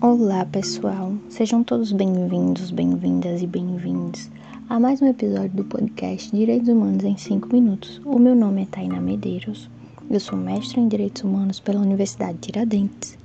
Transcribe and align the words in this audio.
Olá 0.00 0.46
pessoal, 0.52 1.12
sejam 1.28 1.64
todos 1.64 1.90
bem-vindos, 1.90 2.70
bem-vindas 2.70 3.42
e 3.42 3.48
bem-vindos 3.48 4.30
a 4.68 4.78
mais 4.78 5.02
um 5.02 5.08
episódio 5.08 5.50
do 5.50 5.64
podcast 5.64 6.30
Direitos 6.30 6.68
Humanos 6.68 7.02
em 7.02 7.16
5 7.16 7.48
Minutos. 7.52 8.00
O 8.04 8.16
meu 8.16 8.36
nome 8.36 8.62
é 8.62 8.66
Taina 8.66 9.00
Medeiros, 9.00 9.68
eu 10.08 10.20
sou 10.20 10.38
mestra 10.38 10.78
em 10.78 10.86
Direitos 10.86 11.24
Humanos 11.24 11.58
pela 11.58 11.80
Universidade 11.80 12.38
Tiradentes 12.38 13.18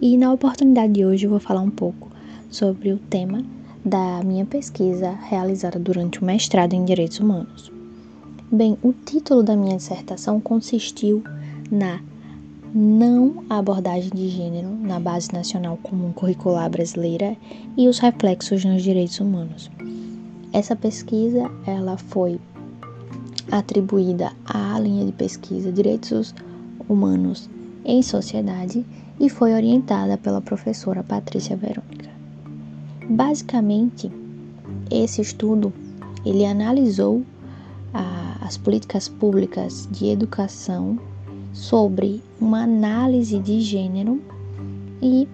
e 0.00 0.16
na 0.16 0.32
oportunidade 0.32 0.94
de 0.94 1.06
hoje 1.06 1.26
eu 1.26 1.30
vou 1.30 1.38
falar 1.38 1.60
um 1.60 1.70
pouco 1.70 2.10
sobre 2.50 2.92
o 2.92 2.98
tema 2.98 3.44
da 3.84 4.20
minha 4.24 4.44
pesquisa 4.44 5.12
realizada 5.12 5.78
durante 5.78 6.20
o 6.20 6.24
mestrado 6.24 6.72
em 6.72 6.84
Direitos 6.84 7.20
Humanos. 7.20 7.70
Bem, 8.50 8.76
o 8.82 8.92
título 8.92 9.44
da 9.44 9.54
minha 9.54 9.76
dissertação 9.76 10.40
consistiu 10.40 11.22
na 11.70 12.00
não 12.74 13.44
abordagem 13.48 14.10
de 14.14 14.28
gênero 14.28 14.68
na 14.68 15.00
Base 15.00 15.32
Nacional 15.32 15.78
Comum 15.82 16.12
Curricular 16.12 16.68
Brasileira 16.68 17.36
e 17.76 17.88
os 17.88 17.98
reflexos 17.98 18.64
nos 18.64 18.82
direitos 18.82 19.18
humanos. 19.20 19.70
Essa 20.52 20.76
pesquisa 20.76 21.50
ela 21.66 21.96
foi 21.96 22.38
atribuída 23.50 24.32
à 24.44 24.78
linha 24.78 25.06
de 25.06 25.12
pesquisa 25.12 25.72
Direitos 25.72 26.34
Humanos 26.88 27.48
em 27.84 28.02
Sociedade 28.02 28.84
e 29.18 29.28
foi 29.28 29.54
orientada 29.54 30.16
pela 30.18 30.40
professora 30.40 31.02
Patrícia 31.02 31.56
Verônica. 31.56 32.10
Basicamente, 33.08 34.10
esse 34.90 35.22
estudo 35.22 35.72
ele 36.24 36.44
analisou 36.44 37.22
a, 37.94 38.36
as 38.42 38.58
políticas 38.58 39.08
públicas 39.08 39.88
de 39.90 40.06
educação 40.06 40.98
sobre 41.52 42.22
uma 42.40 42.62
análise 42.62 43.38
de 43.38 43.60
gênero 43.60 44.20
e 45.02 45.28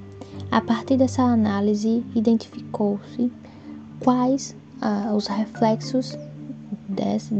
a 0.51 0.61
partir 0.61 0.97
dessa 0.97 1.23
análise 1.23 2.05
identificou-se 2.15 3.31
quais 4.01 4.55
ah, 4.81 5.13
os 5.17 5.27
reflexos 5.27 6.17
desse, 6.89 7.35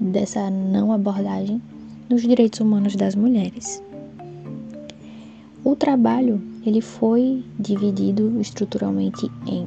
dessa 0.00 0.50
não 0.50 0.92
abordagem 0.92 1.60
nos 2.08 2.22
direitos 2.22 2.60
humanos 2.60 2.94
das 2.96 3.14
mulheres. 3.14 3.82
O 5.64 5.74
trabalho 5.74 6.40
ele 6.64 6.80
foi 6.80 7.44
dividido 7.58 8.40
estruturalmente 8.40 9.30
em 9.46 9.66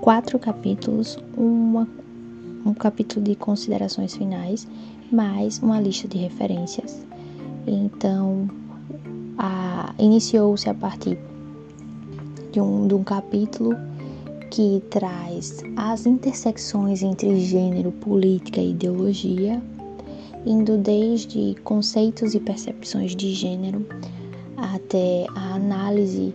quatro 0.00 0.38
capítulos, 0.38 1.18
uma, 1.36 1.88
um 2.64 2.74
capítulo 2.74 3.24
de 3.24 3.34
considerações 3.34 4.16
finais, 4.16 4.66
mais 5.10 5.58
uma 5.60 5.80
lista 5.80 6.08
de 6.08 6.18
referências. 6.18 7.06
Então, 7.68 8.48
iniciou-se 9.98 10.68
a 10.68 10.74
partir 10.74 11.18
de 12.50 12.60
um, 12.60 12.86
de 12.88 12.94
um 12.94 13.04
capítulo 13.04 13.76
que 14.50 14.82
traz 14.90 15.62
as 15.76 16.06
intersecções 16.06 17.02
entre 17.02 17.38
gênero, 17.40 17.92
política 17.92 18.60
e 18.60 18.70
ideologia, 18.70 19.62
indo 20.46 20.78
desde 20.78 21.54
conceitos 21.62 22.34
e 22.34 22.40
percepções 22.40 23.14
de 23.14 23.34
gênero 23.34 23.84
até 24.56 25.26
a 25.34 25.54
análise 25.54 26.34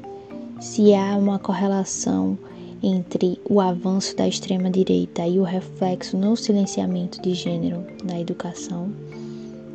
se 0.60 0.94
há 0.94 1.18
uma 1.18 1.40
correlação 1.40 2.38
entre 2.82 3.40
o 3.50 3.60
avanço 3.60 4.16
da 4.16 4.28
extrema-direita 4.28 5.26
e 5.26 5.40
o 5.40 5.44
reflexo 5.44 6.18
no 6.18 6.36
silenciamento 6.36 7.22
de 7.22 7.34
gênero 7.34 7.84
na 8.04 8.20
educação. 8.20 8.92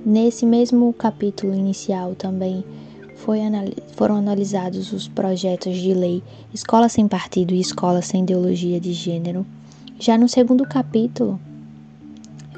Nesse 0.09 0.47
mesmo 0.47 0.91
capítulo 0.95 1.55
inicial 1.55 2.15
também 2.15 2.65
foram 3.95 4.17
analisados 4.17 4.91
os 4.91 5.07
projetos 5.07 5.77
de 5.77 5.93
lei 5.93 6.23
Escola 6.55 6.89
Sem 6.89 7.07
Partido 7.07 7.53
e 7.53 7.61
Escola 7.61 8.01
Sem 8.01 8.23
Ideologia 8.23 8.81
de 8.81 8.95
Gênero. 8.95 9.45
Já 9.99 10.17
no 10.17 10.27
segundo 10.27 10.65
capítulo, 10.67 11.39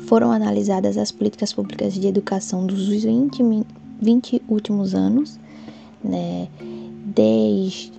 foram 0.06 0.30
analisadas 0.30 0.96
as 0.96 1.10
políticas 1.10 1.52
públicas 1.52 1.94
de 1.94 2.06
educação 2.06 2.64
dos 2.64 2.86
20, 2.86 3.42
20 4.00 4.42
últimos 4.48 4.94
anos 4.94 5.36
né, 6.04 6.46
desde 7.04 7.90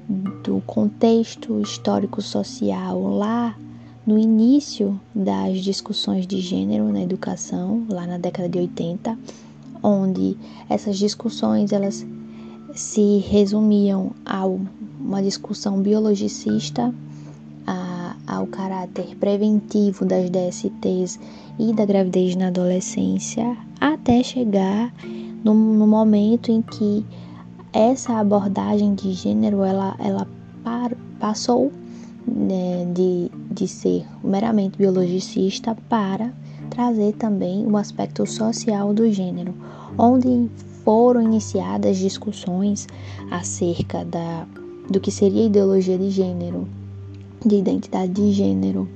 o 0.47 0.61
contexto 0.61 1.59
histórico-social 1.59 3.01
lá 3.17 3.57
no 4.05 4.17
início 4.17 4.99
das 5.13 5.59
discussões 5.59 6.25
de 6.25 6.39
gênero 6.39 6.91
na 6.91 7.01
educação, 7.01 7.85
lá 7.89 8.07
na 8.07 8.17
década 8.17 8.49
de 8.49 8.57
80, 8.57 9.17
onde 9.83 10.37
essas 10.69 10.97
discussões 10.97 11.71
elas 11.71 12.05
se 12.73 13.17
resumiam 13.29 14.11
a 14.25 14.45
uma 14.45 15.21
discussão 15.21 15.81
biologicista, 15.81 16.93
a, 17.67 18.15
ao 18.25 18.47
caráter 18.47 19.15
preventivo 19.17 20.05
das 20.05 20.29
DSTs 20.29 21.19
e 21.59 21.73
da 21.73 21.85
gravidez 21.85 22.35
na 22.35 22.47
adolescência, 22.47 23.57
até 23.79 24.23
chegar 24.23 24.93
no, 25.43 25.53
no 25.53 25.85
momento 25.85 26.51
em 26.51 26.61
que 26.61 27.05
essa 27.73 28.17
abordagem 28.19 28.95
de 28.95 29.13
gênero 29.13 29.63
ela, 29.63 29.95
ela 29.99 30.27
par, 30.63 30.91
passou 31.19 31.71
né, 32.27 32.85
de, 32.93 33.31
de 33.51 33.67
ser 33.67 34.05
meramente 34.23 34.77
biologicista 34.77 35.75
para 35.89 36.33
trazer 36.69 37.13
também 37.13 37.65
o 37.67 37.75
aspecto 37.75 38.25
social 38.25 38.93
do 38.93 39.11
gênero, 39.11 39.53
onde 39.97 40.49
foram 40.83 41.21
iniciadas 41.21 41.97
discussões 41.97 42.87
acerca 43.29 44.05
da, 44.05 44.47
do 44.89 44.99
que 44.99 45.11
seria 45.11 45.45
ideologia 45.45 45.97
de 45.97 46.09
gênero, 46.09 46.67
de 47.45 47.57
identidade 47.57 48.13
de 48.13 48.31
gênero, 48.31 48.87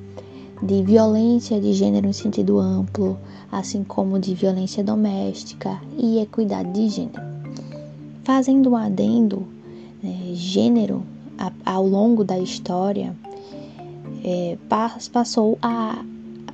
de 0.63 0.81
violência 0.83 1.59
de 1.59 1.73
gênero 1.73 2.07
em 2.07 2.13
sentido 2.13 2.57
amplo, 2.57 3.17
assim 3.51 3.83
como 3.83 4.17
de 4.19 4.33
violência 4.33 4.83
doméstica 4.83 5.79
e 5.97 6.19
equidade 6.19 6.71
de 6.71 6.89
gênero. 6.89 7.21
Fazendo 8.23 8.71
um 8.71 8.75
adendo, 8.75 9.45
é, 10.03 10.33
gênero 10.33 11.03
a, 11.37 11.51
ao 11.65 11.85
longo 11.85 12.23
da 12.23 12.39
história 12.39 13.15
é, 14.25 14.57
passou 15.13 15.57
a, 15.61 16.03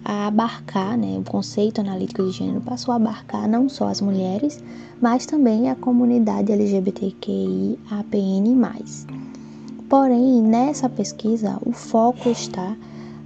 a 0.03 0.27
abarcar, 0.27 0.97
né, 0.97 1.17
o 1.17 1.23
conceito 1.23 1.79
analítico 1.79 2.21
de 2.25 2.31
gênero 2.31 2.59
passou 2.59 2.91
a 2.91 2.97
abarcar 2.97 3.47
não 3.47 3.69
só 3.69 3.87
as 3.87 4.01
mulheres, 4.01 4.61
mas 5.01 5.25
também 5.25 5.69
a 5.69 5.75
comunidade 5.75 6.51
LGBTQI 6.51 7.79
APN+. 7.89 8.57
Porém, 9.87 10.41
nessa 10.41 10.89
pesquisa, 10.89 11.57
o 11.65 11.71
foco 11.71 12.29
está 12.29 12.75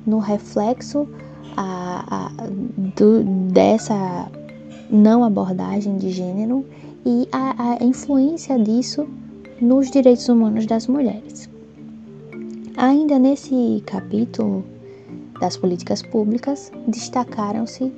no 0.05 0.19
reflexo 0.19 1.07
a, 1.57 2.27
a, 2.27 2.31
do, 2.95 3.23
dessa 3.51 4.29
não 4.89 5.23
abordagem 5.23 5.97
de 5.97 6.11
gênero 6.11 6.63
e 7.03 7.27
a, 7.31 7.77
a 7.79 7.83
influência 7.83 8.59
disso 8.59 9.07
nos 9.59 9.89
direitos 9.89 10.29
humanos 10.29 10.67
das 10.67 10.87
mulheres. 10.87 11.49
Ainda 12.85 13.17
nesse 13.17 13.81
capítulo 13.83 14.63
das 15.39 15.57
políticas 15.57 16.03
públicas, 16.03 16.71
destacaram-se 16.87 17.91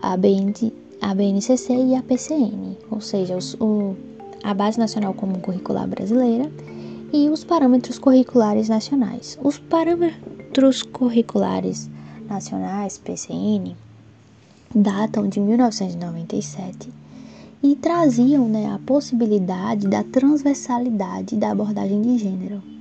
a, 0.00 0.16
BN, 0.16 0.72
a 1.00 1.12
BNCC 1.12 1.72
e 1.74 1.96
a 1.96 2.02
PCN, 2.04 2.76
ou 2.92 3.00
seja, 3.00 3.36
os, 3.36 3.54
o, 3.54 3.96
a 4.44 4.54
Base 4.54 4.78
Nacional 4.78 5.14
Comum 5.14 5.40
Curricular 5.40 5.88
Brasileira 5.88 6.48
e 7.12 7.28
os 7.28 7.42
parâmetros 7.42 7.98
curriculares 7.98 8.68
nacionais. 8.68 9.36
Os 9.42 9.58
parâmetros 9.58 10.84
curriculares 10.84 11.90
nacionais, 12.30 12.98
PCN, 12.98 13.74
datam 14.72 15.28
de 15.28 15.40
1997 15.40 16.88
e 17.64 17.74
traziam 17.74 18.46
né, 18.46 18.72
a 18.72 18.78
possibilidade 18.78 19.88
da 19.88 20.04
transversalidade 20.04 21.34
da 21.34 21.50
abordagem 21.50 22.00
de 22.00 22.16
gênero. 22.16 22.77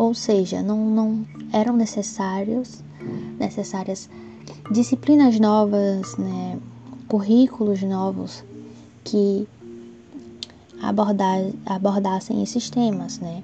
Ou 0.00 0.14
seja, 0.14 0.62
não, 0.62 0.78
não 0.78 1.26
eram 1.52 1.76
necessários, 1.76 2.82
necessárias 3.38 4.08
disciplinas 4.70 5.38
novas, 5.38 6.16
né, 6.16 6.58
currículos 7.06 7.82
novos 7.82 8.42
que 9.04 9.46
abordar, 10.80 11.42
abordassem 11.66 12.42
esses 12.42 12.70
temas. 12.70 13.18
Né? 13.18 13.42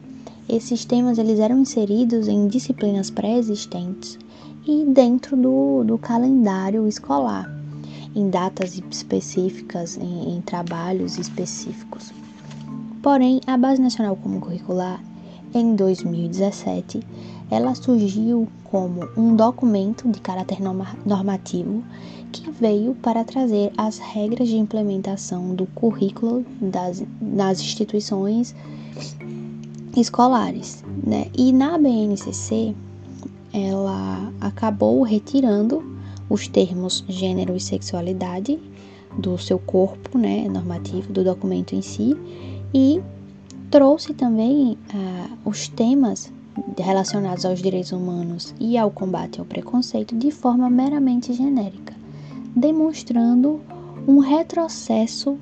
Esses 0.49 0.87
temas 0.87 1.19
eles 1.19 1.41
eram 1.41 1.59
inseridos 1.59 2.27
em 2.27 2.49
disciplinas 2.49 3.11
pré-existentes 3.11 4.19
e 4.67 4.87
dentro 4.87 5.37
do, 5.37 5.85
do 5.85 5.99
calendário 5.99 6.89
escolar 6.89 7.55
em 8.15 8.31
datas 8.31 8.81
específicas, 8.91 9.99
em, 9.99 10.39
em 10.39 10.41
trabalhos 10.41 11.19
específicos. 11.19 12.15
Porém, 13.03 13.43
a 13.47 13.59
Base 13.59 13.83
Nacional 13.83 14.17
Comum 14.17 14.41
Curricular, 14.41 15.05
em 15.55 15.75
2017, 15.75 17.01
ela 17.51 17.75
surgiu 17.75 18.49
como 18.65 19.09
um 19.17 19.37
documento 19.37 20.09
de 20.09 20.21
caráter 20.21 20.59
normativo 21.05 21.83
que 22.33 22.51
veio 22.51 22.95
para 22.97 23.25
trazer 23.25 23.73
as 23.77 23.99
regras 23.99 24.49
de 24.49 24.57
implementação 24.57 25.55
do 25.55 25.67
currículo 25.67 26.45
das, 26.61 27.61
instituições 27.61 28.55
escolares. 29.97 30.85
Né? 31.05 31.29
E 31.37 31.53
na 31.53 31.79
BNCC, 31.79 32.75
ela 33.53 34.33
acabou 34.41 35.03
retirando 35.03 35.97
os 36.29 36.49
termos 36.49 37.05
gênero 37.09 37.57
e 37.57 37.61
sexualidade 37.61 38.59
do 39.17 39.39
seu 39.39 39.59
corpo 39.59 40.19
né, 40.19 40.47
normativo, 40.49 41.13
do 41.13 41.25
documento 41.25 41.75
em 41.75 41.81
si, 41.81 42.17
e 42.75 43.01
trouxe 43.71 44.15
também 44.15 44.79
ah, 44.95 45.29
os 45.45 45.69
temas 45.69 46.33
relacionados 46.79 47.45
aos 47.45 47.61
direitos 47.61 47.93
humanos 47.93 48.55
e 48.59 48.79
ao 48.79 48.91
combate 48.91 49.41
ao 49.41 49.47
preconceito 49.47 50.17
de 50.17 50.31
forma 50.31 50.71
meramente 50.71 51.33
genérica, 51.33 51.95
demonstrando 52.55 53.61
um 54.07 54.19
retrocesso 54.19 55.37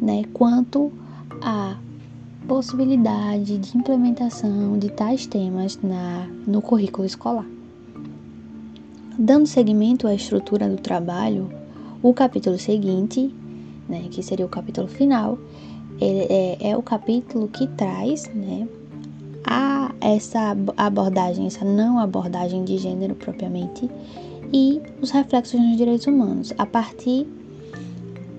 né, 0.00 0.24
quanto 0.32 0.92
à 1.42 1.76
possibilidade 2.46 3.58
de 3.58 3.78
implementação 3.78 4.78
de 4.78 4.90
tais 4.90 5.26
temas 5.26 5.78
na, 5.82 6.26
no 6.46 6.60
currículo 6.60 7.06
escolar. 7.06 7.46
Dando 9.18 9.46
seguimento 9.46 10.06
à 10.06 10.14
estrutura 10.14 10.68
do 10.68 10.78
trabalho, 10.78 11.50
o 12.02 12.12
capítulo 12.12 12.58
seguinte, 12.58 13.32
né, 13.88 14.08
que 14.10 14.22
seria 14.22 14.46
o 14.46 14.48
capítulo 14.48 14.88
final, 14.88 15.38
é, 16.00 16.70
é 16.70 16.76
o 16.76 16.82
capítulo 16.82 17.48
que 17.48 17.66
traz 17.68 18.28
né, 18.34 18.66
a 19.44 19.92
essa 20.00 20.56
abordagem, 20.76 21.46
essa 21.46 21.64
não 21.64 21.98
abordagem 21.98 22.64
de 22.64 22.78
gênero 22.78 23.14
propriamente, 23.14 23.90
e 24.52 24.80
os 25.00 25.10
reflexos 25.10 25.60
nos 25.60 25.76
direitos 25.76 26.06
humanos, 26.06 26.52
a 26.58 26.66
partir 26.66 27.26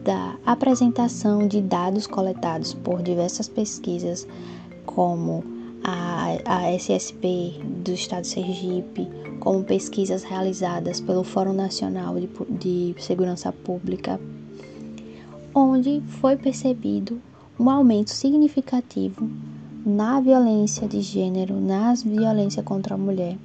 da 0.03 0.35
apresentação 0.45 1.47
de 1.47 1.61
dados 1.61 2.07
coletados 2.07 2.73
por 2.73 3.01
diversas 3.01 3.47
pesquisas, 3.47 4.27
como 4.85 5.43
a, 5.83 6.37
a 6.45 6.71
SSP 6.73 7.59
do 7.83 7.91
Estado 7.91 8.23
de 8.23 8.27
Sergipe, 8.27 9.07
como 9.39 9.63
pesquisas 9.63 10.23
realizadas 10.23 10.99
pelo 10.99 11.23
Fórum 11.23 11.53
Nacional 11.53 12.15
de, 12.19 12.29
de 12.49 12.95
Segurança 13.01 13.51
Pública, 13.51 14.19
onde 15.53 16.01
foi 16.19 16.35
percebido 16.35 17.21
um 17.59 17.69
aumento 17.69 18.09
significativo 18.09 19.29
na 19.85 20.19
violência 20.19 20.87
de 20.87 21.01
gênero, 21.01 21.59
nas 21.59 22.03
violência 22.03 22.61
contra 22.61 22.95
a 22.95 22.97
mulher, 22.97 23.37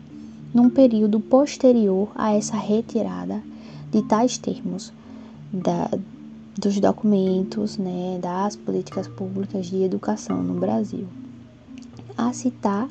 num 0.54 0.70
período 0.70 1.18
posterior 1.20 2.08
a 2.14 2.32
essa 2.32 2.56
retirada 2.56 3.42
de 3.90 4.02
tais 4.02 4.38
termos 4.38 4.92
da, 5.52 5.90
dos 6.58 6.78
documentos, 6.80 7.76
né, 7.78 8.18
das 8.20 8.56
políticas 8.56 9.08
públicas 9.08 9.66
de 9.66 9.82
educação 9.82 10.42
no 10.42 10.54
Brasil. 10.54 11.06
A 12.16 12.32
citar 12.32 12.88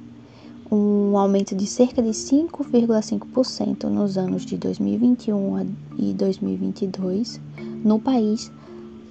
um 0.72 1.18
aumento 1.18 1.56
de 1.56 1.68
cerca 1.68 2.02
de 2.02 2.10
5,5% 2.10 3.84
nos 3.84 4.18
anos 4.18 4.46
de 4.46 4.58
2021 4.58 5.68
e 5.98 6.14
2022 6.14 7.40
no 7.84 8.00
país 8.00 8.52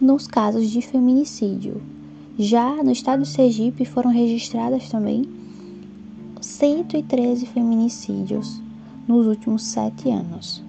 nos 0.00 0.26
casos 0.26 0.68
de 0.68 0.82
feminicídio. 0.82 1.80
Já 2.36 2.82
no 2.82 2.90
estado 2.90 3.22
de 3.22 3.28
Sergipe 3.28 3.84
foram 3.84 4.10
registradas 4.10 4.88
também 4.88 5.22
113 6.40 7.46
feminicídios 7.46 8.60
nos 9.06 9.28
últimos 9.28 9.62
sete 9.62 10.10
anos. 10.10 10.60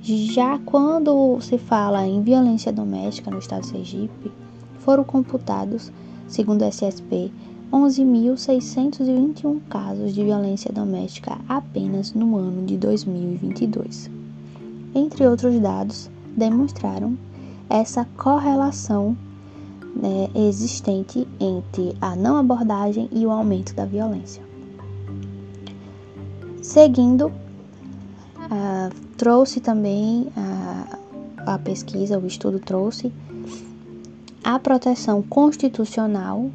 Já 0.00 0.58
quando 0.60 1.38
se 1.42 1.58
fala 1.58 2.06
em 2.06 2.22
violência 2.22 2.72
doméstica 2.72 3.30
no 3.30 3.38
estado 3.38 3.60
de 3.60 3.68
Sergipe, 3.68 4.32
foram 4.78 5.04
computados, 5.04 5.92
segundo 6.28 6.62
a 6.62 6.68
SSP, 6.70 7.30
11.621 7.70 9.60
casos 9.68 10.14
de 10.14 10.24
violência 10.24 10.72
doméstica 10.72 11.36
apenas 11.46 12.14
no 12.14 12.38
ano 12.38 12.64
de 12.64 12.78
2022. 12.78 14.10
Entre 14.94 15.26
outros 15.26 15.60
dados, 15.60 16.08
demonstraram 16.34 17.18
essa 17.68 18.06
correlação 18.16 19.14
né, 19.96 20.28
existente 20.34 21.26
entre 21.40 21.96
a 22.00 22.14
não 22.14 22.36
abordagem 22.36 23.08
e 23.10 23.26
o 23.26 23.30
aumento 23.30 23.74
da 23.74 23.86
violência. 23.86 24.42
Seguindo, 26.62 27.32
trouxe 29.16 29.60
também 29.60 30.28
a, 30.36 31.54
a 31.54 31.58
pesquisa, 31.58 32.18
o 32.18 32.26
estudo 32.26 32.58
trouxe 32.58 33.12
a 34.44 34.58
proteção 34.58 35.22
constitucional 35.22 36.50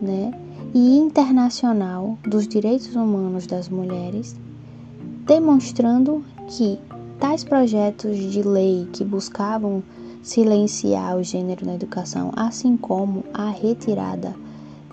né, 0.00 0.32
e 0.74 0.96
internacional 0.98 2.18
dos 2.22 2.46
direitos 2.46 2.94
humanos 2.94 3.46
das 3.46 3.68
mulheres, 3.68 4.36
demonstrando 5.26 6.24
que 6.46 6.78
tais 7.18 7.42
projetos 7.42 8.16
de 8.16 8.42
lei 8.42 8.88
que 8.92 9.04
buscavam 9.04 9.82
silenciar 10.22 11.16
o 11.16 11.22
gênero 11.22 11.64
na 11.66 11.74
educação, 11.74 12.32
assim 12.36 12.76
como 12.76 13.24
a 13.32 13.50
retirada 13.50 14.34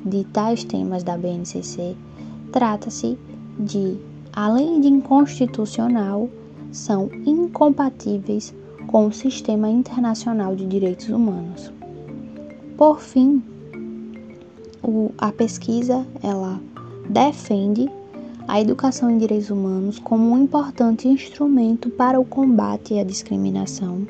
de 0.05 0.23
tais 0.25 0.63
temas 0.63 1.03
da 1.03 1.17
BNCC, 1.17 1.95
trata-se 2.51 3.17
de, 3.59 3.97
além 4.31 4.79
de 4.81 4.87
inconstitucional, 4.87 6.29
são 6.71 7.09
incompatíveis 7.25 8.53
com 8.87 9.07
o 9.07 9.13
sistema 9.13 9.69
internacional 9.69 10.55
de 10.55 10.65
direitos 10.65 11.09
humanos. 11.09 11.71
Por 12.77 12.99
fim, 12.99 13.41
o, 14.83 15.11
a 15.17 15.31
pesquisa 15.31 16.05
ela 16.21 16.59
defende 17.09 17.89
a 18.47 18.61
educação 18.61 19.09
em 19.09 19.17
direitos 19.17 19.49
humanos 19.49 19.97
como 19.99 20.31
um 20.31 20.43
importante 20.43 21.07
instrumento 21.07 21.89
para 21.89 22.19
o 22.19 22.25
combate 22.25 22.99
à 22.99 23.03
discriminação 23.03 24.07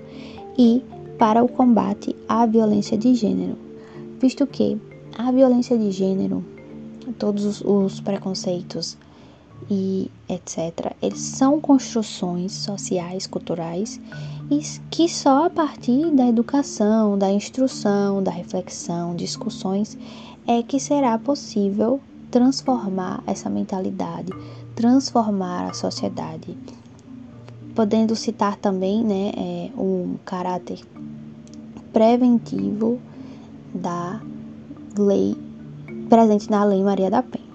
e 0.58 0.84
para 1.18 1.44
o 1.44 1.48
combate 1.48 2.16
à 2.28 2.46
violência 2.46 2.98
de 2.98 3.16
gênero, 3.16 3.58
visto 4.20 4.46
que 4.46 4.78
a 5.18 5.32
violência 5.32 5.78
de 5.78 5.92
gênero, 5.92 6.44
todos 7.18 7.46
os, 7.46 7.62
os 7.62 8.00
preconceitos 8.02 8.98
e 9.70 10.12
etc., 10.28 10.94
eles 11.02 11.20
são 11.20 11.60
construções 11.60 12.52
sociais, 12.52 13.26
culturais, 13.26 14.00
e 14.50 14.60
que 14.92 15.08
só 15.08 15.46
a 15.46 15.50
partir 15.50 16.12
da 16.12 16.28
educação, 16.28 17.18
da 17.18 17.32
instrução, 17.32 18.22
da 18.22 18.32
reflexão, 18.32 19.16
discussões, 19.16 19.98
é 20.48 20.62
que 20.62 20.80
será 20.80 21.18
possível 21.18 22.00
transformar 22.30 23.24
essa 23.26 23.50
mentalidade, 23.50 24.31
transformar 24.76 25.69
a 25.69 25.74
sociedade. 25.74 26.56
Podendo 27.76 28.16
citar 28.16 28.56
também 28.56 29.04
né, 29.04 29.32
é, 29.36 29.80
um 29.80 30.16
caráter 30.24 30.80
preventivo 31.92 33.00
da 33.74 34.22
lei 34.98 35.36
presente 36.10 36.50
na 36.50 36.64
Lei 36.64 36.84
Maria 36.84 37.12
da 37.12 37.22
Penha. 37.22 37.46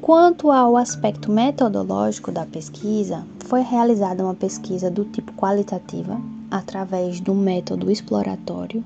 Quanto 0.00 0.50
ao 0.50 0.76
aspecto 0.76 1.30
metodológico 1.30 2.32
da 2.32 2.44
pesquisa, 2.44 3.24
foi 3.46 3.60
realizada 3.60 4.24
uma 4.24 4.34
pesquisa 4.34 4.90
do 4.90 5.04
tipo 5.04 5.32
qualitativa 5.34 6.20
através 6.50 7.20
do 7.20 7.34
método 7.34 7.90
exploratório 7.90 8.84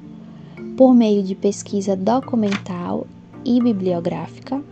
por 0.76 0.92
meio 0.92 1.22
de 1.22 1.34
pesquisa 1.34 1.96
documental 1.96 3.06
e 3.44 3.62
bibliográfica, 3.62 4.62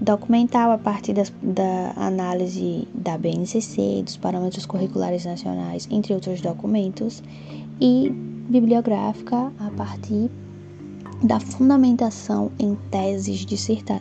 documental 0.00 0.72
a 0.72 0.78
partir 0.78 1.12
das, 1.12 1.32
da 1.42 1.92
análise 1.96 2.88
da 2.94 3.18
BNCC, 3.18 4.02
dos 4.02 4.16
parâmetros 4.16 4.64
curriculares 4.64 5.24
nacionais, 5.24 5.86
entre 5.90 6.14
outros 6.14 6.40
documentos, 6.40 7.22
e 7.80 8.10
bibliográfica 8.48 9.52
a 9.58 9.70
partir 9.76 10.30
da 11.22 11.38
fundamentação 11.38 12.50
em 12.58 12.74
teses, 12.90 13.44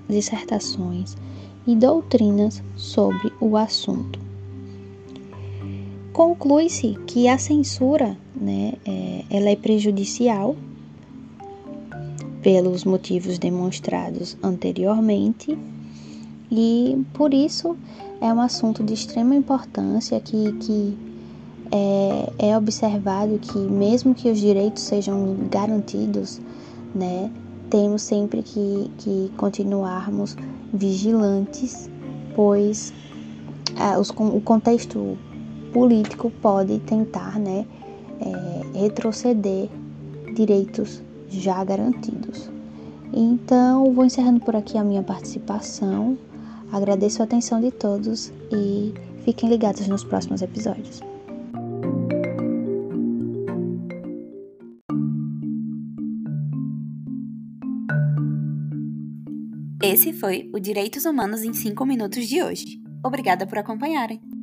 dissertações 0.08 1.18
e 1.68 1.75
doutrinas 1.75 2.63
sobre 2.75 3.32
o 3.41 3.58
assunto. 3.58 4.20
Conclui-se 6.13 6.98
que 7.06 7.27
a 7.27 7.38
censura 7.38 8.18
né, 8.36 8.74
é, 8.86 9.24
ela 9.29 9.50
é 9.50 9.56
prejudicial 9.56 10.56
pelos 12.41 12.86
motivos 12.86 13.38
demonstrados 13.38 14.38
anteriormente 14.41 15.58
e 16.51 17.03
por 17.13 17.34
isso 17.34 17.77
é 18.22 18.34
um 18.34 18.41
assunto 18.41 18.84
de 18.84 18.94
extrema 18.94 19.36
importância 19.36 20.20
que, 20.20 20.51
que 20.53 20.98
é, 21.72 22.50
é 22.50 22.58
observado 22.58 23.39
que 23.39 23.58
mesmo 23.58 24.15
que 24.15 24.29
os 24.29 24.39
direitos 24.39 24.84
sejam 24.84 25.36
garantidos, 25.50 26.41
né, 26.94 27.32
temos 27.70 28.01
sempre 28.01 28.41
que, 28.41 28.91
que 28.98 29.32
continuarmos 29.38 30.36
vigilantes, 30.74 31.89
pois 32.36 32.91
ah, 33.77 34.00
os, 34.00 34.10
o 34.10 34.41
contexto 34.41 35.18
político 35.72 36.32
pode 36.41 36.79
tentar 36.79 37.39
né, 37.39 37.65
é, 38.20 38.79
retroceder 38.79 39.70
direitos 40.36 41.01
já 41.29 41.63
garantidos. 41.63 42.50
Então, 43.13 43.91
vou 43.94 44.06
encerrando 44.06 44.39
por 44.39 44.56
aqui 44.56 44.77
a 44.77 44.84
minha 44.84 45.03
participação. 45.03 46.18
Agradeço 46.71 47.21
a 47.21 47.25
atenção 47.25 47.59
de 47.59 47.71
todos 47.71 48.31
e 48.51 48.93
fiquem 49.23 49.49
ligados 49.49 49.88
nos 49.88 50.03
próximos 50.03 50.41
episódios. 50.41 51.01
Esse 59.81 60.13
foi 60.13 60.49
o 60.53 60.59
Direitos 60.59 61.05
Humanos 61.05 61.41
em 61.41 61.53
5 61.53 61.85
Minutos 61.85 62.27
de 62.27 62.43
hoje. 62.43 62.81
Obrigada 63.03 63.47
por 63.47 63.57
acompanharem! 63.57 64.38